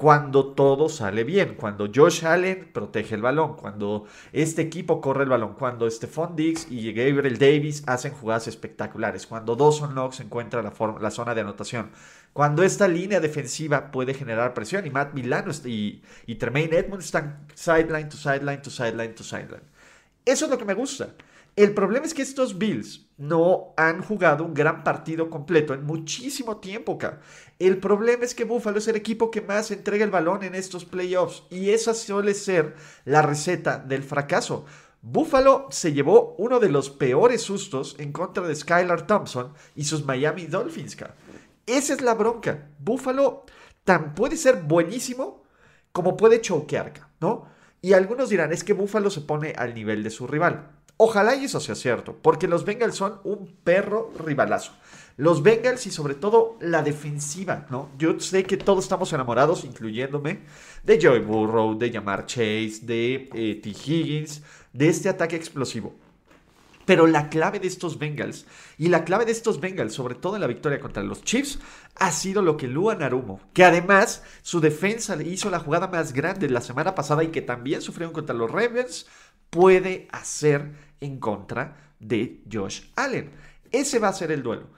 Cuando 0.00 0.54
todo 0.54 0.88
sale 0.88 1.24
bien, 1.24 1.56
cuando 1.56 1.86
Josh 1.94 2.24
Allen 2.24 2.70
protege 2.72 3.16
el 3.16 3.20
balón, 3.20 3.54
cuando 3.54 4.06
este 4.32 4.62
equipo 4.62 4.98
corre 4.98 5.24
el 5.24 5.28
balón, 5.28 5.56
cuando 5.58 5.90
Stephon 5.90 6.34
Diggs 6.34 6.68
y 6.70 6.90
Gabriel 6.94 7.36
Davis 7.36 7.82
hacen 7.86 8.14
jugadas 8.14 8.48
espectaculares, 8.48 9.26
cuando 9.26 9.56
Dawson 9.56 9.90
Knox 9.90 10.20
encuentra 10.20 10.62
la, 10.62 10.72
la 10.98 11.10
zona 11.10 11.34
de 11.34 11.42
anotación, 11.42 11.90
cuando 12.32 12.62
esta 12.62 12.88
línea 12.88 13.20
defensiva 13.20 13.90
puede 13.90 14.14
generar 14.14 14.54
presión 14.54 14.86
y 14.86 14.90
Matt 14.90 15.12
Milano 15.12 15.52
y, 15.66 16.00
y 16.24 16.34
Tremaine 16.36 16.78
Edmonds 16.78 17.04
están 17.04 17.46
sideline 17.54 18.08
to 18.08 18.16
sideline 18.16 18.62
to 18.62 18.70
sideline 18.70 19.14
to 19.14 19.22
sideline. 19.22 19.64
Eso 20.24 20.46
es 20.46 20.50
lo 20.50 20.56
que 20.56 20.64
me 20.64 20.72
gusta. 20.72 21.10
El 21.56 21.74
problema 21.74 22.06
es 22.06 22.14
que 22.14 22.22
estos 22.22 22.58
Bills 22.58 23.08
no 23.18 23.74
han 23.76 24.02
jugado 24.02 24.44
un 24.44 24.54
gran 24.54 24.82
partido 24.82 25.28
completo 25.28 25.74
en 25.74 25.84
muchísimo 25.84 26.56
tiempo 26.58 26.92
acá. 26.92 27.20
El 27.58 27.78
problema 27.78 28.24
es 28.24 28.34
que 28.34 28.44
Buffalo 28.44 28.78
es 28.78 28.88
el 28.88 28.96
equipo 28.96 29.30
que 29.30 29.42
más 29.42 29.70
entrega 29.70 30.04
el 30.04 30.10
balón 30.10 30.42
en 30.42 30.54
estos 30.54 30.84
playoffs 30.84 31.42
y 31.50 31.70
esa 31.70 31.92
suele 31.92 32.34
ser 32.34 32.76
la 33.04 33.20
receta 33.20 33.78
del 33.78 34.02
fracaso. 34.02 34.64
Buffalo 35.02 35.66
se 35.70 35.92
llevó 35.92 36.34
uno 36.38 36.60
de 36.60 36.70
los 36.70 36.90
peores 36.90 37.42
sustos 37.42 37.96
en 37.98 38.12
contra 38.12 38.46
de 38.46 38.54
Skylar 38.54 39.06
Thompson 39.06 39.52
y 39.74 39.84
sus 39.84 40.04
Miami 40.04 40.46
Dolphins. 40.46 40.96
Esa 41.66 41.94
es 41.94 42.00
la 42.00 42.14
bronca. 42.14 42.68
Buffalo 42.78 43.44
tan 43.84 44.14
puede 44.14 44.36
ser 44.36 44.62
buenísimo 44.62 45.42
como 45.92 46.16
puede 46.16 46.40
choquear, 46.40 46.92
¿no? 47.20 47.48
Y 47.82 47.94
algunos 47.94 48.28
dirán, 48.28 48.52
es 48.52 48.62
que 48.62 48.74
Buffalo 48.74 49.10
se 49.10 49.22
pone 49.22 49.54
al 49.56 49.74
nivel 49.74 50.02
de 50.02 50.10
su 50.10 50.26
rival. 50.26 50.70
Ojalá 51.02 51.34
y 51.34 51.46
eso 51.46 51.60
sea 51.60 51.74
cierto, 51.76 52.14
porque 52.20 52.46
los 52.46 52.66
Bengals 52.66 52.94
son 52.94 53.20
un 53.24 53.56
perro 53.64 54.12
rivalazo. 54.18 54.72
Los 55.16 55.42
Bengals 55.42 55.86
y 55.86 55.90
sobre 55.90 56.14
todo 56.14 56.58
la 56.60 56.82
defensiva, 56.82 57.66
¿no? 57.70 57.88
Yo 57.96 58.20
sé 58.20 58.44
que 58.44 58.58
todos 58.58 58.84
estamos 58.84 59.10
enamorados, 59.14 59.64
incluyéndome, 59.64 60.40
de 60.84 60.98
Joey 61.00 61.20
Burrow, 61.20 61.78
de 61.78 61.90
Yamar 61.90 62.26
Chase, 62.26 62.80
de 62.82 63.30
eh, 63.32 63.60
T. 63.62 63.70
Higgins, 63.70 64.42
de 64.74 64.88
este 64.90 65.08
ataque 65.08 65.36
explosivo. 65.36 65.94
Pero 66.84 67.06
la 67.06 67.30
clave 67.30 67.60
de 67.60 67.68
estos 67.68 67.98
Bengals, 67.98 68.44
y 68.76 68.88
la 68.88 69.04
clave 69.04 69.24
de 69.24 69.32
estos 69.32 69.58
Bengals, 69.58 69.94
sobre 69.94 70.16
todo 70.16 70.34
en 70.34 70.42
la 70.42 70.48
victoria 70.48 70.80
contra 70.80 71.02
los 71.02 71.22
Chiefs, 71.22 71.60
ha 71.94 72.12
sido 72.12 72.42
lo 72.42 72.58
que 72.58 72.68
Lua 72.68 72.94
Narumo, 72.94 73.40
que 73.54 73.64
además 73.64 74.22
su 74.42 74.60
defensa 74.60 75.16
hizo 75.22 75.48
la 75.48 75.60
jugada 75.60 75.88
más 75.88 76.12
grande 76.12 76.50
la 76.50 76.60
semana 76.60 76.94
pasada 76.94 77.24
y 77.24 77.28
que 77.28 77.40
también 77.40 77.80
sufrieron 77.80 78.12
contra 78.12 78.34
los 78.34 78.50
Ravens, 78.50 79.06
puede 79.48 80.06
hacer 80.12 80.89
en 81.00 81.18
contra 81.18 81.94
de 81.98 82.42
Josh 82.50 82.82
Allen. 82.96 83.30
Ese 83.70 83.98
va 83.98 84.08
a 84.08 84.12
ser 84.12 84.32
el 84.32 84.42
duelo. 84.42 84.68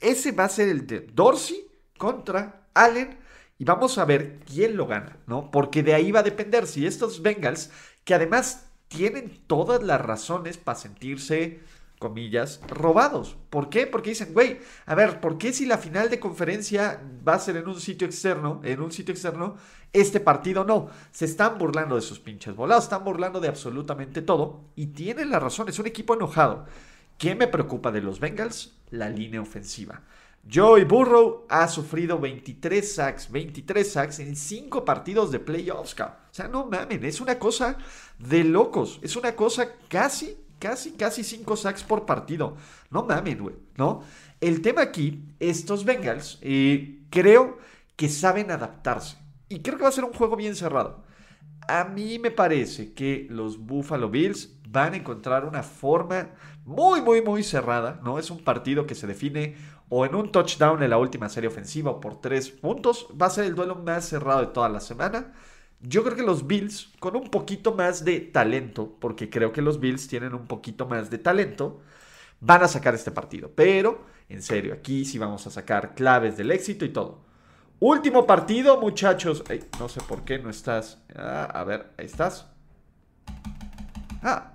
Ese 0.00 0.32
va 0.32 0.44
a 0.44 0.48
ser 0.48 0.68
el 0.68 0.86
de 0.86 1.00
Dorsey 1.00 1.66
contra 1.96 2.68
Allen. 2.74 3.18
Y 3.58 3.64
vamos 3.64 3.98
a 3.98 4.04
ver 4.04 4.40
quién 4.40 4.76
lo 4.76 4.86
gana, 4.86 5.18
¿no? 5.26 5.50
Porque 5.50 5.82
de 5.82 5.94
ahí 5.94 6.12
va 6.12 6.20
a 6.20 6.24
depender 6.24 6.66
si 6.66 6.86
estos 6.86 7.22
Bengals, 7.22 7.70
que 8.04 8.14
además 8.14 8.70
tienen 8.86 9.36
todas 9.46 9.82
las 9.82 10.00
razones 10.00 10.56
para 10.56 10.78
sentirse 10.78 11.60
comillas, 11.98 12.60
robados. 12.68 13.36
¿Por 13.50 13.68
qué? 13.68 13.86
Porque 13.86 14.10
dicen, 14.10 14.32
güey, 14.32 14.58
a 14.86 14.94
ver, 14.94 15.20
¿por 15.20 15.36
qué 15.38 15.52
si 15.52 15.66
la 15.66 15.78
final 15.78 16.10
de 16.10 16.20
conferencia 16.20 17.02
va 17.26 17.34
a 17.34 17.38
ser 17.38 17.56
en 17.56 17.68
un 17.68 17.80
sitio 17.80 18.06
externo, 18.06 18.60
en 18.64 18.80
un 18.80 18.92
sitio 18.92 19.12
externo, 19.12 19.56
este 19.92 20.20
partido 20.20 20.64
no? 20.64 20.88
Se 21.10 21.24
están 21.24 21.58
burlando 21.58 21.96
de 21.96 22.02
sus 22.02 22.20
pinches 22.20 22.54
volados, 22.54 22.84
están 22.84 23.04
burlando 23.04 23.40
de 23.40 23.48
absolutamente 23.48 24.22
todo 24.22 24.64
y 24.76 24.88
tienen 24.88 25.30
la 25.30 25.40
razón, 25.40 25.68
es 25.68 25.78
un 25.78 25.86
equipo 25.86 26.14
enojado. 26.14 26.66
¿Qué 27.18 27.34
me 27.34 27.48
preocupa 27.48 27.90
de 27.90 28.00
los 28.00 28.20
Bengals? 28.20 28.78
La 28.90 29.10
línea 29.10 29.40
ofensiva. 29.40 30.02
Joey 30.50 30.84
Burrow 30.84 31.46
ha 31.48 31.68
sufrido 31.68 32.18
23 32.18 32.94
sacks, 32.94 33.30
23 33.30 33.92
sacks 33.92 34.18
en 34.20 34.34
5 34.34 34.84
partidos 34.84 35.30
de 35.30 35.40
playoffs. 35.40 35.94
O 36.00 36.14
sea, 36.30 36.48
no 36.48 36.66
mamen, 36.66 37.04
es 37.04 37.20
una 37.20 37.38
cosa 37.38 37.76
de 38.18 38.44
locos. 38.44 38.98
Es 39.02 39.16
una 39.16 39.34
cosa 39.34 39.74
casi 39.88 40.38
Casi, 40.58 40.92
casi 40.92 41.22
5 41.22 41.56
sacks 41.56 41.84
por 41.84 42.04
partido. 42.06 42.56
No 42.90 43.04
mames, 43.04 43.40
güey, 43.40 43.56
¿no? 43.76 44.02
El 44.40 44.60
tema 44.62 44.82
aquí, 44.82 45.22
estos 45.40 45.84
Bengals, 45.84 46.38
eh, 46.42 47.00
creo 47.10 47.58
que 47.96 48.08
saben 48.08 48.50
adaptarse. 48.50 49.16
Y 49.48 49.60
creo 49.60 49.76
que 49.76 49.84
va 49.84 49.88
a 49.88 49.92
ser 49.92 50.04
un 50.04 50.12
juego 50.12 50.36
bien 50.36 50.54
cerrado. 50.54 51.02
A 51.68 51.84
mí 51.84 52.18
me 52.18 52.30
parece 52.30 52.94
que 52.94 53.26
los 53.30 53.58
Buffalo 53.58 54.08
Bills 54.08 54.58
van 54.68 54.94
a 54.94 54.96
encontrar 54.96 55.44
una 55.44 55.62
forma 55.62 56.30
muy, 56.64 57.00
muy, 57.00 57.22
muy 57.22 57.42
cerrada, 57.42 58.00
¿no? 58.04 58.18
Es 58.18 58.30
un 58.30 58.44
partido 58.44 58.86
que 58.86 58.94
se 58.94 59.06
define 59.06 59.56
o 59.88 60.04
en 60.04 60.14
un 60.14 60.30
touchdown 60.30 60.82
en 60.82 60.90
la 60.90 60.98
última 60.98 61.28
serie 61.28 61.48
ofensiva 61.48 61.90
o 61.90 62.00
por 62.00 62.20
tres 62.20 62.50
puntos. 62.50 63.08
Va 63.20 63.26
a 63.26 63.30
ser 63.30 63.44
el 63.44 63.54
duelo 63.54 63.74
más 63.76 64.06
cerrado 64.06 64.40
de 64.40 64.48
toda 64.48 64.68
la 64.68 64.80
semana. 64.80 65.32
Yo 65.80 66.02
creo 66.02 66.16
que 66.16 66.22
los 66.22 66.46
Bills, 66.46 66.92
con 66.98 67.14
un 67.14 67.30
poquito 67.30 67.72
más 67.72 68.04
de 68.04 68.20
talento, 68.20 68.96
porque 68.98 69.30
creo 69.30 69.52
que 69.52 69.62
los 69.62 69.78
Bills 69.78 70.08
tienen 70.08 70.34
un 70.34 70.46
poquito 70.46 70.86
más 70.86 71.08
de 71.08 71.18
talento, 71.18 71.80
van 72.40 72.62
a 72.62 72.68
sacar 72.68 72.94
este 72.94 73.12
partido. 73.12 73.52
Pero, 73.54 74.06
en 74.28 74.42
serio, 74.42 74.74
aquí 74.74 75.04
sí 75.04 75.18
vamos 75.18 75.46
a 75.46 75.50
sacar 75.50 75.94
claves 75.94 76.36
del 76.36 76.50
éxito 76.50 76.84
y 76.84 76.88
todo. 76.88 77.20
Último 77.80 78.26
partido, 78.26 78.80
muchachos. 78.80 79.44
no 79.78 79.88
sé 79.88 80.00
por 80.00 80.24
qué 80.24 80.40
no 80.40 80.50
estás. 80.50 81.00
Ah, 81.14 81.44
a 81.44 81.62
ver, 81.62 81.92
ahí 81.96 82.06
estás. 82.06 82.48
Ah, 84.22 84.54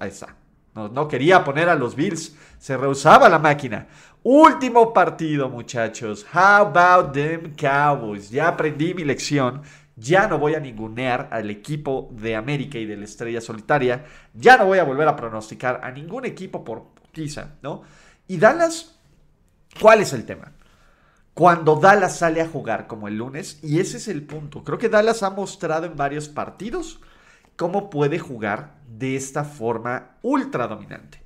ahí 0.00 0.08
está. 0.08 0.34
No, 0.74 0.88
no 0.88 1.06
quería 1.06 1.44
poner 1.44 1.68
a 1.68 1.76
los 1.76 1.94
Bills. 1.94 2.34
Se 2.58 2.76
rehusaba 2.76 3.28
la 3.28 3.38
máquina. 3.38 3.86
Último 4.24 4.92
partido, 4.92 5.48
muchachos. 5.48 6.26
How 6.34 6.66
about 6.66 7.12
them 7.12 7.54
Cowboys? 7.54 8.30
Ya 8.30 8.48
aprendí 8.48 8.92
mi 8.92 9.04
lección. 9.04 9.62
Ya 9.96 10.26
no 10.26 10.38
voy 10.38 10.54
a 10.54 10.60
ningunear 10.60 11.28
al 11.30 11.50
equipo 11.50 12.08
de 12.12 12.34
América 12.34 12.78
y 12.78 12.86
de 12.86 12.96
la 12.96 13.04
Estrella 13.04 13.40
Solitaria. 13.40 14.04
Ya 14.32 14.56
no 14.56 14.66
voy 14.66 14.78
a 14.78 14.84
volver 14.84 15.06
a 15.06 15.16
pronosticar 15.16 15.80
a 15.82 15.90
ningún 15.90 16.24
equipo 16.24 16.64
por 16.64 16.86
quizá, 17.12 17.54
¿no? 17.62 17.82
Y 18.26 18.38
Dallas, 18.38 18.98
¿cuál 19.80 20.00
es 20.00 20.12
el 20.12 20.24
tema? 20.24 20.52
Cuando 21.34 21.76
Dallas 21.76 22.18
sale 22.18 22.40
a 22.40 22.48
jugar 22.48 22.86
como 22.86 23.08
el 23.08 23.16
lunes, 23.18 23.58
y 23.62 23.80
ese 23.80 23.96
es 23.96 24.08
el 24.08 24.22
punto. 24.22 24.62
Creo 24.62 24.78
que 24.78 24.88
Dallas 24.88 25.22
ha 25.22 25.30
mostrado 25.30 25.86
en 25.86 25.96
varios 25.96 26.28
partidos 26.28 27.00
cómo 27.56 27.90
puede 27.90 28.18
jugar 28.18 28.74
de 28.88 29.16
esta 29.16 29.44
forma 29.44 30.16
ultra 30.22 30.66
dominante. 30.68 31.22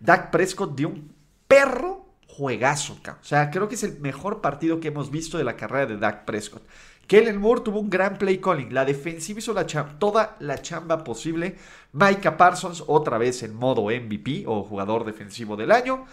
Dak 0.00 0.30
Prescott 0.30 0.76
dio 0.76 0.88
un 0.88 1.14
perro 1.46 2.04
juegazo, 2.26 2.94
o 2.94 3.24
sea, 3.24 3.50
creo 3.50 3.68
que 3.68 3.76
es 3.76 3.84
el 3.84 4.00
mejor 4.00 4.40
partido 4.40 4.80
que 4.80 4.88
hemos 4.88 5.12
visto 5.12 5.38
de 5.38 5.44
la 5.44 5.56
carrera 5.56 5.86
de 5.86 5.98
Dak 5.98 6.24
Prescott. 6.24 6.64
Kellen 7.06 7.38
Moore 7.38 7.62
tuvo 7.62 7.80
un 7.80 7.90
gran 7.90 8.18
play 8.18 8.38
calling. 8.38 8.72
La 8.72 8.84
defensiva 8.84 9.38
hizo 9.38 9.52
la 9.52 9.66
toda 9.98 10.36
la 10.40 10.60
chamba 10.60 11.04
posible. 11.04 11.56
Micah 11.92 12.36
Parsons 12.36 12.84
otra 12.86 13.18
vez 13.18 13.42
en 13.42 13.54
modo 13.54 13.84
MVP 13.84 14.44
o 14.46 14.62
jugador 14.62 15.04
defensivo 15.04 15.56
del 15.56 15.72
año. 15.72 16.06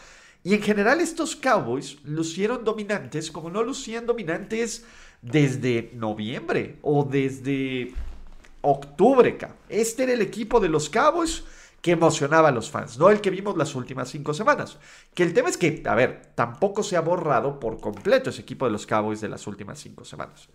Y 0.44 0.56
en 0.56 0.62
general 0.62 1.02
estos 1.02 1.36
Cowboys 1.36 1.98
lucieron 2.04 2.64
dominantes 2.64 3.30
como 3.30 3.50
no 3.50 3.64
lucían 3.64 4.08
dominantes 4.08 4.86
desde 5.22 5.92
noviembre 5.94 6.78
o 6.82 7.04
desde 7.04 7.94
octubre. 8.62 9.38
Este 9.70 10.04
era 10.04 10.14
el 10.14 10.22
equipo 10.22 10.60
de 10.60 10.70
los 10.70 10.90
Cowboys 10.90 11.44
que 11.82 11.92
emocionaba 11.92 12.50
a 12.50 12.52
los 12.52 12.70
fans, 12.70 12.98
no 13.00 13.10
el 13.10 13.22
que 13.22 13.32
vimos 13.32 13.58
las 13.58 13.74
últimas 13.74 14.10
cinco 14.10 14.34
semanas. 14.34 14.78
Que 15.14 15.24
el 15.24 15.34
tema 15.34 15.50
es 15.50 15.58
que, 15.58 15.82
a 15.86 15.96
ver, 15.96 16.32
tampoco 16.36 16.84
se 16.84 16.96
ha 16.96 17.02
borrado 17.02 17.60
por 17.60 17.80
completo 17.80 18.30
ese 18.30 18.42
equipo 18.42 18.66
de 18.66 18.72
los 18.72 18.86
Cowboys 18.86 19.22
de 19.22 19.30
las 19.30 19.48
últimas 19.48 19.80
cinco 19.80 20.06
semanas. 20.06 20.48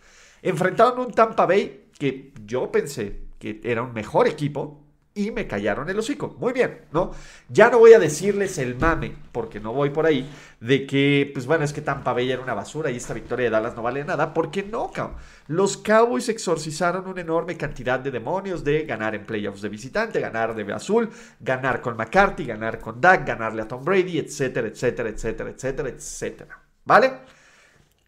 Enfrentaron 0.43 0.99
un 1.01 1.13
Tampa 1.13 1.47
Bay 1.47 1.91
que 1.99 2.33
yo 2.45 2.71
pensé 2.71 3.27
que 3.39 3.61
era 3.65 3.83
un 3.83 3.93
mejor 3.93 4.27
equipo 4.27 4.87
y 5.17 5.31
me 5.31 5.47
callaron 5.47 5.89
el 5.89 5.99
hocico. 5.99 6.37
Muy 6.39 6.53
bien, 6.53 6.83
¿no? 6.93 7.11
Ya 7.49 7.71
no 7.71 7.79
voy 7.79 7.95
a 7.95 7.99
decirles 7.99 8.59
el 8.59 8.77
mame, 8.77 9.17
porque 9.33 9.61
no 9.61 9.73
voy 9.73 9.89
por 9.89 10.05
ahí, 10.05 10.31
de 10.61 10.87
que, 10.87 11.31
pues 11.33 11.47
bueno, 11.47 11.65
es 11.65 11.73
que 11.73 11.81
Tampa 11.81 12.13
Bay 12.13 12.31
era 12.31 12.43
una 12.43 12.53
basura 12.53 12.91
y 12.91 12.97
esta 12.97 13.15
victoria 13.15 13.45
de 13.45 13.51
Dallas 13.51 13.75
no 13.75 13.83
vale 13.83 14.05
nada, 14.05 14.35
porque 14.35 14.63
no, 14.63 14.93
cabrón. 14.93 15.17
Los 15.47 15.79
Cowboys 15.79 16.29
exorcizaron 16.29 17.07
una 17.07 17.23
enorme 17.23 17.57
cantidad 17.57 17.99
de 17.99 18.11
demonios 18.11 18.63
de 18.63 18.85
ganar 18.85 19.15
en 19.15 19.25
playoffs 19.25 19.63
de 19.63 19.71
visitante, 19.71 20.21
ganar 20.21 20.55
de 20.55 20.71
azul, 20.75 21.09
ganar 21.41 21.81
con 21.81 21.97
McCarthy, 21.97 22.45
ganar 22.45 22.79
con 22.79 23.01
Dak, 23.01 23.27
ganarle 23.27 23.63
a 23.63 23.69
Tom 23.69 23.83
Brady, 23.83 24.19
etcétera, 24.19 24.69
etcétera, 24.69 25.09
etcétera, 25.09 25.51
etcétera, 25.51 25.89
etcétera. 25.89 26.63
¿Vale? 26.85 27.13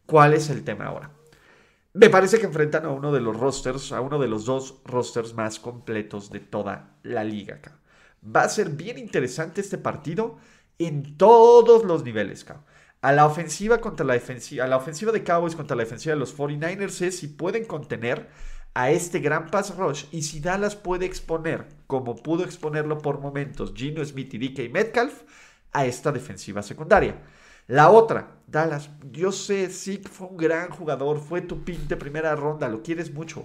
¿Cuál 0.05 0.35
es 0.35 0.51
el 0.51 0.63
tema 0.63 0.87
ahora? 0.87 1.18
Me 1.99 2.11
parece 2.11 2.39
que 2.39 2.47
enfrentan 2.47 2.85
a 2.85 2.91
uno 2.91 3.11
de 3.11 3.21
los 3.21 3.37
rosters, 3.37 3.91
a 3.91 4.01
uno 4.01 4.21
de 4.21 4.29
los 4.29 4.45
dos 4.45 4.83
rosters 4.85 5.35
más 5.35 5.59
completos 5.59 6.31
de 6.31 6.39
toda 6.39 6.97
la 7.03 7.25
liga. 7.25 7.61
Va 8.25 8.45
a 8.45 8.49
ser 8.49 8.69
bien 8.71 8.99
interesante 8.99 9.61
este 9.61 9.79
partido 9.79 10.37
en 10.79 11.17
todos 11.17 11.83
los 11.83 12.05
niveles. 12.05 12.47
A 13.01 13.11
la 13.11 13.27
ofensiva 13.27 13.81
contra 13.81 14.07
la 14.07 14.13
defensiva, 14.13 14.65
a 14.65 14.69
la 14.69 14.77
ofensiva 14.77 15.11
de 15.11 15.25
Cowboys 15.25 15.57
contra 15.57 15.77
la 15.77 15.83
defensiva 15.83 16.15
de 16.15 16.21
los 16.21 16.39
49ers 16.39 17.03
es 17.03 17.19
si 17.19 17.27
pueden 17.27 17.65
contener 17.65 18.29
a 18.75 18.93
este 18.93 19.19
gran 19.19 19.51
pass 19.51 19.77
rush 19.77 20.05
y 20.13 20.23
si 20.23 20.39
Dallas 20.39 20.77
puede 20.77 21.05
exponer, 21.05 21.67
como 21.89 22.15
pudo 22.15 22.45
exponerlo 22.45 22.99
por 22.99 23.19
momentos 23.19 23.73
Gino 23.75 24.05
Smith 24.05 24.35
y 24.35 24.39
DK 24.39 24.73
Metcalf, 24.73 25.23
a 25.73 25.85
esta 25.85 26.13
defensiva 26.13 26.63
secundaria. 26.63 27.17
La 27.69 27.91
otra, 27.91 28.41
Dallas, 28.47 28.89
yo 29.13 29.31
sé, 29.31 29.69
sí 29.69 29.99
fue 29.99 30.29
un 30.29 30.39
gran 30.39 30.71
jugador, 30.71 31.21
fue 31.21 31.43
tu 31.43 31.65
pin 31.65 31.87
de 31.87 31.99
primera 31.99 32.35
ronda, 32.35 32.67
lo 32.67 32.83
quieres 32.83 33.13
mucho. 33.13 33.45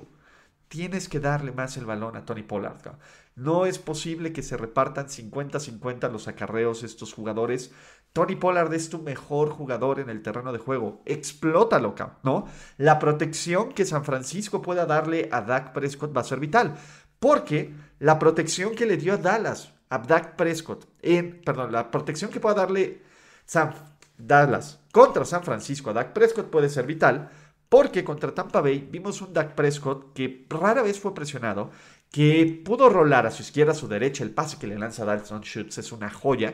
Tienes 0.70 1.10
que 1.10 1.20
darle 1.20 1.52
más 1.52 1.76
el 1.76 1.86
balón 1.86 2.16
a 2.16 2.24
Tony 2.24 2.42
Pollard. 2.42 2.96
No 3.36 3.66
es 3.66 3.80
posible 3.80 4.32
que 4.32 4.42
se 4.42 4.56
repartan 4.56 5.08
50-50 5.08 6.10
los 6.10 6.30
acarreos 6.30 6.84
estos 6.84 7.14
jugadores. 7.14 7.74
Tony 8.14 8.38
Pollard 8.38 8.74
es 8.74 8.90
tu 8.90 9.00
mejor 9.00 9.50
jugador 9.50 10.00
en 10.00 10.10
el 10.10 10.22
terreno 10.22 10.54
de 10.54 10.60
juego. 10.60 11.02
Explótalo, 11.06 11.94
¿no? 12.24 12.46
La 12.78 13.00
protección 13.00 13.74
que 13.74 13.86
San 13.86 14.06
Francisco 14.06 14.62
pueda 14.62 14.86
darle 14.86 15.28
a 15.34 15.42
Dak 15.42 15.74
Prescott 15.74 16.16
va 16.16 16.22
a 16.22 16.24
ser 16.24 16.40
vital. 16.40 16.76
Porque 17.20 17.76
la 18.00 18.20
protección 18.20 18.74
que 18.74 18.86
le 18.86 18.96
dio 18.96 19.16
a 19.16 19.18
Dallas, 19.18 19.74
a 19.90 19.98
Dak 19.98 20.38
Prescott, 20.38 20.88
en, 21.02 21.42
perdón, 21.42 21.74
la 21.74 21.92
protección 21.92 22.32
que 22.32 22.40
pueda 22.40 22.56
darle 22.56 23.04
San 23.46 23.74
Dallas 24.18 24.80
contra 24.92 25.26
San 25.26 25.44
Francisco 25.44 25.90
a 25.90 25.94
Dak 25.94 26.14
Prescott 26.14 26.50
puede 26.50 26.70
ser 26.70 26.86
vital 26.86 27.30
porque 27.74 28.04
contra 28.04 28.34
Tampa 28.34 28.62
Bay 28.62 28.88
vimos 28.92 29.22
un 29.22 29.34
Dak 29.34 29.56
Prescott 29.56 30.14
que 30.14 30.46
rara 30.48 30.84
vez 30.84 31.00
fue 31.00 31.16
presionado, 31.16 31.72
que 32.12 32.62
pudo 32.64 32.88
rolar 32.88 33.26
a 33.26 33.32
su 33.32 33.42
izquierda, 33.42 33.72
a 33.72 33.76
su 33.76 33.88
derecha, 33.88 34.24
el 34.24 34.30
pase 34.30 34.60
que 34.60 34.68
le 34.68 34.78
lanza 34.78 35.06
Dalton 35.06 35.42
Schultz 35.42 35.80
es 35.80 35.92
una 35.92 36.12
joya. 36.12 36.54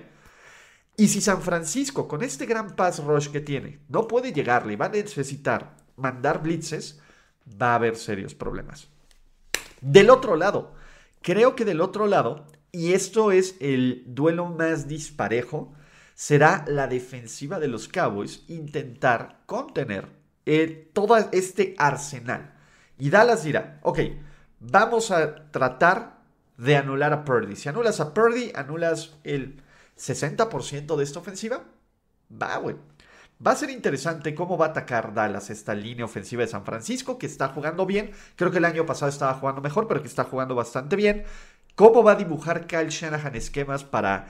Y 0.95 1.09
si 1.09 1.19
San 1.19 1.41
Francisco, 1.41 2.07
con 2.07 2.23
este 2.23 2.45
gran 2.45 2.77
pass 2.77 3.03
rush 3.03 3.27
que 3.27 3.41
tiene, 3.41 3.79
no 3.89 4.07
puede 4.07 4.31
llegarle 4.31 4.73
y 4.73 4.75
va 4.77 4.85
a 4.85 4.89
necesitar 4.89 5.75
mandar 5.97 6.41
blitzes, 6.41 7.01
va 7.61 7.73
a 7.73 7.75
haber 7.75 7.97
serios 7.97 8.33
problemas. 8.33 8.87
Del 9.81 10.09
otro 10.09 10.37
lado, 10.37 10.73
creo 11.21 11.53
que 11.55 11.65
del 11.65 11.81
otro 11.81 12.07
lado, 12.07 12.45
y 12.71 12.93
esto 12.93 13.33
es 13.33 13.57
el 13.59 14.03
duelo 14.07 14.45
más 14.45 14.87
disparejo, 14.87 15.73
será 16.19 16.65
la 16.67 16.87
defensiva 16.87 17.61
de 17.61 17.69
los 17.69 17.87
Cowboys 17.87 18.43
intentar 18.49 19.39
contener 19.45 20.09
eh, 20.45 20.91
todo 20.91 21.15
este 21.31 21.75
arsenal. 21.77 22.55
Y 22.97 23.09
Dallas 23.09 23.45
dirá, 23.45 23.79
ok, 23.83 23.99
vamos 24.59 25.11
a 25.11 25.49
tratar 25.49 26.17
de 26.57 26.75
anular 26.75 27.13
a 27.13 27.23
Purdy. 27.23 27.55
Si 27.55 27.69
anulas 27.69 28.01
a 28.01 28.13
Purdy, 28.13 28.51
anulas 28.53 29.15
el 29.23 29.63
60% 29.97 30.97
de 30.97 31.03
esta 31.05 31.19
ofensiva. 31.19 31.63
Va, 32.29 32.57
güey. 32.57 32.75
Va 33.45 33.51
a 33.51 33.55
ser 33.55 33.69
interesante 33.69 34.35
cómo 34.35 34.57
va 34.57 34.65
a 34.65 34.69
atacar 34.71 35.13
Dallas 35.13 35.49
esta 35.49 35.73
línea 35.73 36.03
ofensiva 36.03 36.41
de 36.41 36.49
San 36.49 36.65
Francisco, 36.65 37.17
que 37.17 37.27
está 37.27 37.47
jugando 37.47 37.85
bien. 37.85 38.11
Creo 38.35 38.51
que 38.51 38.57
el 38.57 38.65
año 38.65 38.85
pasado 38.85 39.09
estaba 39.09 39.35
jugando 39.35 39.61
mejor, 39.61 39.87
pero 39.87 40.01
que 40.01 40.09
está 40.09 40.25
jugando 40.25 40.53
bastante 40.53 40.97
bien. 40.97 41.23
Cómo 41.75 42.03
va 42.03 42.11
a 42.11 42.15
dibujar 42.15 42.67
Kyle 42.67 42.89
Shanahan 42.89 43.37
esquemas 43.37 43.85
para, 43.85 44.27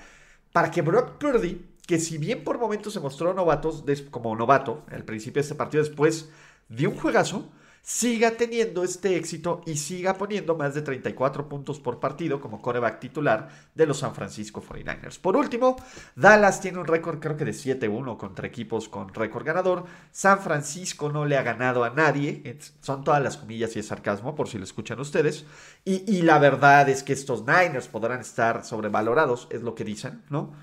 para 0.51 0.69
que 0.69 0.84
Brock 0.84 1.17
Purdy 1.17 1.68
que 1.89 2.00
si 2.00 2.19
bien 2.19 2.43
por 2.43 2.60
momentos 2.60 2.93
se 2.93 3.00
mostró 3.00 3.34
novatos, 3.34 3.84
como 4.12 4.36
novato 4.36 4.84
al 4.91 5.05
principio 5.05 5.41
de 5.41 5.46
este 5.48 5.55
partido, 5.55 5.84
después 5.84 6.29
dio 6.67 6.91
un 6.91 6.96
juegazo, 6.96 7.50
siga 7.81 8.38
teniendo 8.38 8.84
este 8.84 9.15
éxito 9.15 9.63
y 9.65 9.75
siga 9.75 10.13
poniendo 10.13 10.55
más 10.55 10.75
de 10.75 10.84
34 10.84 11.50
puntos 11.50 11.79
por 11.79 12.00
partido 12.00 12.39
como 12.39 12.62
coreback 12.62 13.00
titular 13.00 13.50
de 13.74 13.88
los 13.88 13.98
San 13.98 14.13
Francisco 14.13 14.62
49ers. 14.62 15.19
Por 15.19 15.36
último, 15.36 15.77
Dallas 16.15 16.62
tiene 16.62 16.77
un 16.77 16.86
récord 16.86 17.17
creo 17.17 17.36
que 17.36 17.46
de 17.46 17.53
7-1 17.53 18.17
contra 18.17 18.46
equipos 18.46 18.88
con 18.88 19.12
récord 19.12 19.43
ganador. 19.43 19.86
San 20.12 20.41
Francisco 20.41 21.12
no 21.12 21.25
le 21.25 21.38
ha 21.38 21.41
ganado 21.41 21.84
a 21.84 21.89
nadie. 21.89 22.55
Son 22.81 23.03
todas 23.03 23.24
las 23.24 23.38
comillas 23.38 23.75
y 23.75 23.79
es 23.79 23.88
sarcasmo 23.88 24.36
por 24.36 24.48
si 24.48 24.60
lo 24.60 24.63
escuchan 24.63 25.00
ustedes. 25.00 25.48
Y, 25.86 26.03
y 26.05 26.22
la 26.22 26.38
verdad 26.38 26.88
es 26.88 27.01
que 27.01 27.13
estos 27.13 27.48
Niners 27.48 27.88
podrán 27.88 28.19
estar 28.19 28.63
sobrevalorados, 28.63 29.48
es 29.50 29.63
lo 29.63 29.74
que 29.74 29.86
dicen, 29.86 30.22
¿no? 30.29 30.53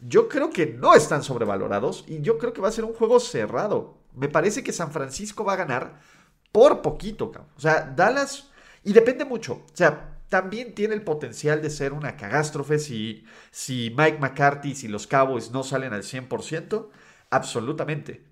Yo 0.00 0.28
creo 0.28 0.50
que 0.50 0.66
no 0.66 0.94
están 0.94 1.22
sobrevalorados 1.22 2.04
y 2.06 2.20
yo 2.20 2.38
creo 2.38 2.52
que 2.52 2.60
va 2.60 2.68
a 2.68 2.72
ser 2.72 2.84
un 2.84 2.94
juego 2.94 3.20
cerrado. 3.20 3.98
Me 4.14 4.28
parece 4.28 4.62
que 4.62 4.72
San 4.72 4.92
Francisco 4.92 5.44
va 5.44 5.54
a 5.54 5.56
ganar 5.56 6.00
por 6.52 6.82
poquito, 6.82 7.30
cabrón. 7.30 7.52
O 7.56 7.60
sea, 7.60 7.92
Dallas, 7.94 8.50
y 8.82 8.92
depende 8.92 9.24
mucho, 9.24 9.64
o 9.72 9.76
sea, 9.76 10.20
también 10.30 10.74
tiene 10.74 10.94
el 10.94 11.02
potencial 11.02 11.60
de 11.60 11.70
ser 11.70 11.92
una 11.92 12.16
catástrofe 12.16 12.78
si, 12.78 13.24
si 13.50 13.94
Mike 13.96 14.18
McCarthy, 14.20 14.74
si 14.74 14.88
los 14.88 15.06
Cowboys 15.06 15.50
no 15.50 15.64
salen 15.64 15.92
al 15.92 16.04
100%, 16.04 16.88
absolutamente. 17.30 18.24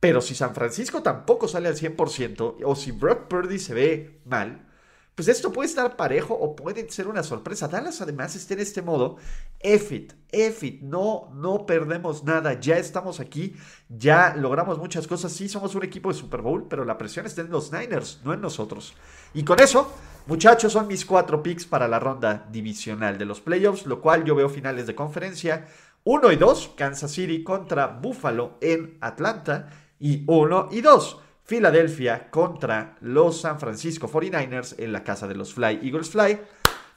Pero 0.00 0.20
si 0.20 0.34
San 0.34 0.54
Francisco 0.54 1.02
tampoco 1.02 1.48
sale 1.48 1.68
al 1.68 1.76
100%, 1.76 2.56
o 2.64 2.76
si 2.76 2.90
Brock 2.90 3.28
Purdy 3.28 3.58
se 3.58 3.72
ve 3.72 4.20
mal, 4.24 4.66
pues 5.14 5.28
esto 5.28 5.52
puede 5.52 5.68
estar 5.68 5.96
parejo 5.96 6.34
o 6.34 6.56
puede 6.56 6.88
ser 6.90 7.06
una 7.06 7.22
sorpresa. 7.22 7.68
Dallas 7.68 8.00
además 8.00 8.34
está 8.34 8.54
en 8.54 8.60
este 8.60 8.82
modo, 8.82 9.16
EFIT, 9.60 10.12
EFIT, 10.32 10.82
no, 10.82 11.30
no 11.34 11.66
perdemos 11.66 12.24
nada, 12.24 12.58
ya 12.58 12.78
estamos 12.78 13.20
aquí, 13.20 13.54
ya 13.88 14.34
logramos 14.36 14.78
muchas 14.78 15.06
cosas, 15.06 15.32
sí 15.32 15.48
somos 15.48 15.74
un 15.74 15.84
equipo 15.84 16.08
de 16.08 16.18
Super 16.18 16.42
Bowl, 16.42 16.66
pero 16.68 16.84
la 16.84 16.98
presión 16.98 17.26
está 17.26 17.42
en 17.42 17.50
los 17.50 17.72
Niners, 17.72 18.20
no 18.24 18.32
en 18.32 18.40
nosotros. 18.40 18.94
Y 19.34 19.44
con 19.44 19.60
eso, 19.60 19.92
muchachos, 20.26 20.72
son 20.72 20.88
mis 20.88 21.04
cuatro 21.04 21.42
picks 21.42 21.66
para 21.66 21.86
la 21.86 22.00
ronda 22.00 22.48
divisional 22.50 23.16
de 23.16 23.24
los 23.24 23.40
playoffs, 23.40 23.86
lo 23.86 24.00
cual 24.00 24.24
yo 24.24 24.34
veo 24.34 24.48
finales 24.48 24.86
de 24.86 24.94
conferencia. 24.94 25.66
1 26.06 26.32
y 26.32 26.36
2, 26.36 26.72
Kansas 26.76 27.12
City 27.12 27.42
contra 27.42 27.86
Buffalo 27.86 28.58
en 28.60 28.98
Atlanta. 29.00 29.70
Y 29.98 30.24
1 30.26 30.68
y 30.72 30.82
2, 30.82 31.18
Filadelfia 31.44 32.30
contra 32.30 32.96
los 33.00 33.42
San 33.42 33.60
Francisco 33.60 34.08
49ers 34.08 34.76
en 34.78 34.92
la 34.92 35.04
casa 35.04 35.28
de 35.28 35.34
los 35.34 35.52
Fly 35.52 35.80
Eagles 35.82 36.10
Fly. 36.10 36.38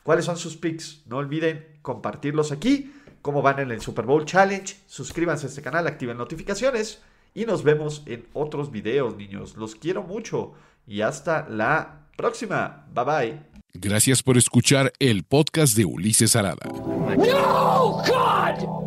¿Cuáles 0.03 0.23
son 0.23 0.37
sus 0.37 0.55
picks? 0.55 1.01
No 1.05 1.17
olviden 1.17 1.79
compartirlos 1.81 2.53
aquí. 2.53 2.93
Cómo 3.21 3.41
van 3.41 3.59
en 3.59 3.71
el 3.71 3.81
Super 3.81 4.05
Bowl 4.05 4.23
Challenge. 4.23 4.77
Suscríbanse 4.87 5.47
a 5.47 5.49
este 5.49 5.61
canal, 5.61 5.85
activen 5.85 6.17
notificaciones. 6.17 7.01
Y 7.33 7.45
nos 7.45 7.63
vemos 7.63 8.03
en 8.05 8.25
otros 8.31 8.71
videos, 8.71 9.17
niños. 9.17 9.57
Los 9.57 9.75
quiero 9.75 10.03
mucho. 10.03 10.53
Y 10.87 11.01
hasta 11.01 11.47
la 11.49 12.07
próxima. 12.15 12.85
Bye 12.93 13.03
bye. 13.03 13.39
Gracias 13.73 14.23
por 14.23 14.37
escuchar 14.37 14.93
el 14.99 15.23
podcast 15.25 15.75
de 15.75 15.83
Ulises 15.83 16.37
Arada. 16.37 16.65
No, 16.65 18.01
God! 18.07 18.86